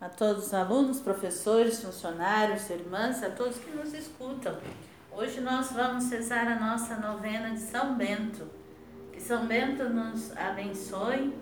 [0.00, 4.56] a todos os alunos, professores, funcionários, irmãs, a todos que nos escutam.
[5.12, 8.48] Hoje nós vamos cessar a nossa novena de São Bento.
[9.12, 11.34] Que São Bento nos abençoe,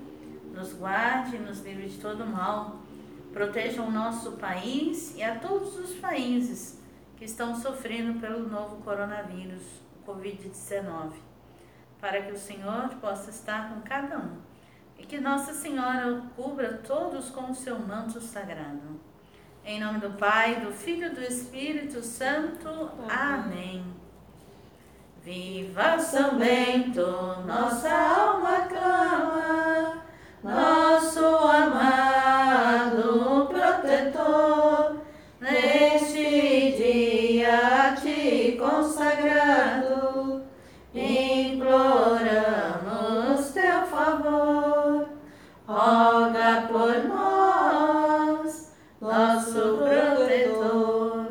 [0.53, 2.81] nos guarde, nos livre de todo mal,
[3.33, 6.81] proteja o nosso país e a todos os países
[7.17, 9.63] que estão sofrendo pelo novo coronavírus,
[10.01, 11.13] o Covid-19,
[12.01, 14.48] para que o Senhor possa estar com cada um
[14.99, 19.01] e que Nossa Senhora o cubra todos com o seu manto sagrado.
[19.65, 22.91] Em nome do Pai, do Filho e do Espírito Santo.
[23.09, 23.85] Amém.
[25.23, 27.01] Viva São Bento,
[27.47, 30.03] nossa alma clama,
[30.43, 34.28] nosso amado protetor,
[45.69, 51.27] roga por nós, nosso protetor.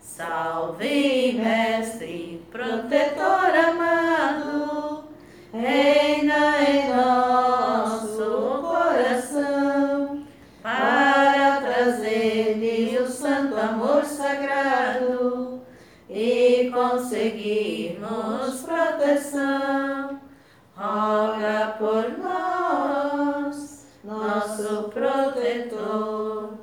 [0.00, 5.04] Salve, Mestre, protetor amado,
[5.52, 10.24] reina em nosso coração,
[10.62, 15.60] para trazer-lhe o santo amor sagrado
[16.08, 20.20] e conseguirmos proteção.
[20.74, 22.33] Roga por nós,
[24.82, 26.54] protetor.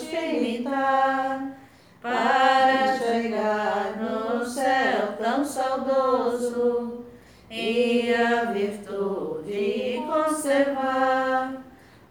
[0.00, 1.56] te imitar
[2.02, 7.04] para chegar no céu tão saudoso
[7.50, 11.62] e a virtude conservar.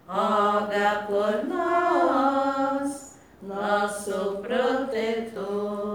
[0.08, 5.95] Roga por nós, nosso protetor.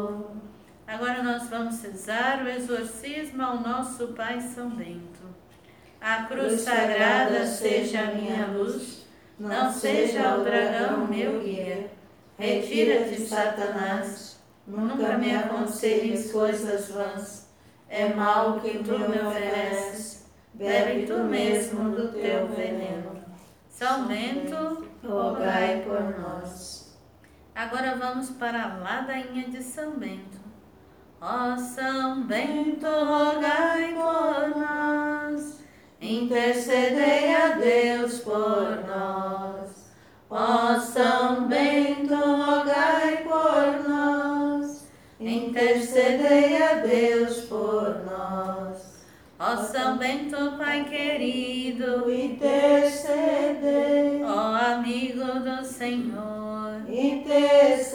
[1.01, 5.35] Agora nós vamos rezar o exorcismo ao nosso Pai São Bento.
[5.99, 9.07] A cruz sagrada seja a minha luz,
[9.39, 11.91] não seja o dragão meu guia.
[12.39, 17.49] Retira-te, Satanás, nunca me aconselhes coisas vãs.
[17.89, 23.25] É mal que tu me ofereces, bebe tu mesmo do teu veneno.
[23.71, 26.95] São Bento, rogai por nós.
[27.55, 30.40] Agora vamos para a ladainha de São Bento.
[31.23, 35.61] Ó São Bento, rogai por nós,
[36.01, 39.91] intercedei a Deus por nós.
[40.31, 44.89] Ó São Bento, rogai por nós,
[45.21, 49.05] intercedei a Deus por nós.
[49.39, 53.05] Ó São Bento, Pai querido, intercedei,
[54.25, 57.91] ó amigo do Senhor, intercedei,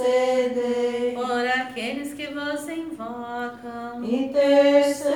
[1.16, 5.12] por aqueles que vos invocam, intercedei,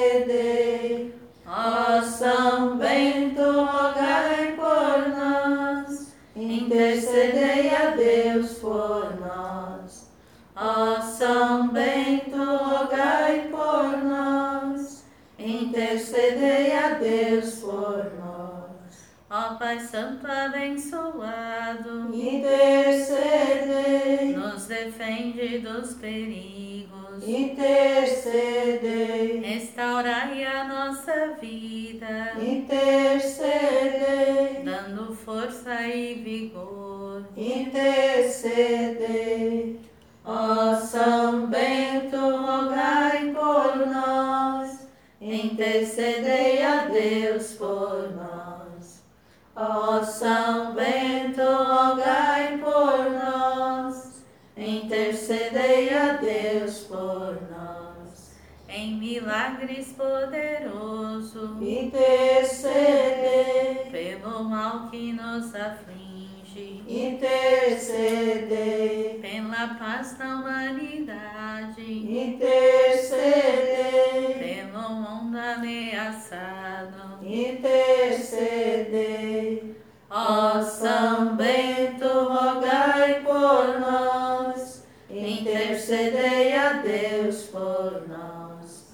[1.45, 10.13] Ó São Bento, rogai por nós, intercedei a Deus por nós.
[10.55, 15.05] Ó São Bento, rogai por nós,
[15.37, 17.58] intercedei a Deus por nós.
[19.51, 23.17] Ó Pai Santo abençoado, Intercedei,
[24.37, 28.21] nos defende dos perigos, intercedei,
[29.41, 33.43] restaurai a nossa vida, intercedei,
[34.65, 37.25] dando força e vigor.
[37.35, 37.81] intercedei.
[40.27, 44.87] Ó São Bento, rogai por nós,
[45.19, 48.38] intercedei a Deus por nós.
[49.61, 54.23] Ó São Bento, rogai por nós,
[54.57, 58.39] intercedei a Deus por nós.
[58.69, 62.71] Em milagres poderoso, Intercedei,
[63.91, 67.99] pelo mal que nos aflige, intercedei,
[69.21, 73.09] pela paz da humanidade, intercedei,
[74.39, 76.78] pelo mundo ameaçado.
[77.47, 79.29] Intercedei.
[80.11, 88.89] Ó São Bento, rogai por nós, intercedei a Deus por nós.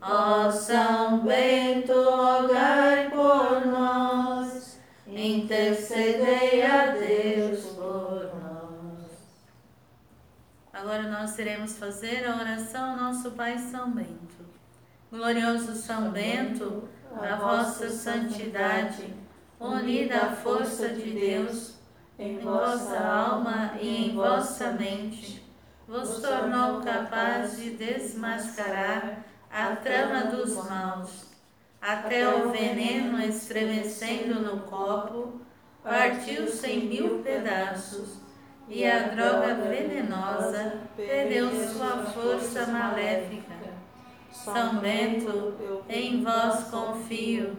[0.00, 9.10] Ó São Bento, rogai por nós, intercedei a Deus por nós.
[10.72, 14.59] Agora nós iremos fazer a oração ao nosso Pai São Bento.
[15.10, 16.88] Glorioso São Bento,
[17.20, 19.12] a vossa santidade,
[19.58, 21.74] unida à força de Deus,
[22.16, 25.44] em vossa alma e em vossa mente,
[25.88, 31.26] vos tornou capaz de desmascarar a trama dos maus,
[31.82, 35.40] até o veneno estremecendo no copo,
[35.82, 38.20] partiu-se em mil pedaços,
[38.68, 43.59] e a droga venenosa perdeu sua força maléfica.
[44.32, 45.54] São Bento,
[45.88, 47.56] em vós confio,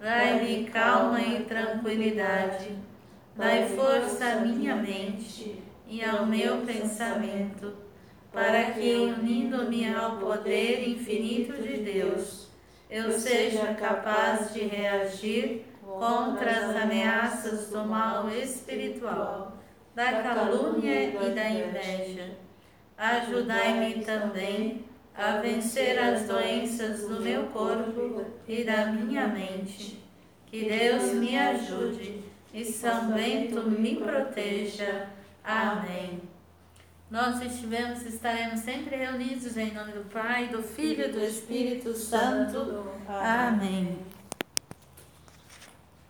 [0.00, 2.84] dai-me calma e tranquilidade
[3.36, 7.74] Dai força à minha mente e ao meu pensamento,
[8.32, 12.48] para que, unindo-me ao poder infinito de Deus,
[12.88, 19.58] eu seja capaz de reagir contra as ameaças do mal espiritual,
[19.96, 22.36] da calúnia e da inveja.
[22.96, 24.84] Ajudai-me também
[25.16, 30.02] a vencer as doenças do meu corpo e da minha mente.
[30.46, 32.22] Que Deus me ajude
[32.52, 35.08] e São Bento me proteja.
[35.42, 36.20] Amém.
[37.10, 42.88] Nós estivemos, estaremos sempre reunidos em nome do Pai, do Filho e do Espírito Santo.
[43.06, 43.98] Amém.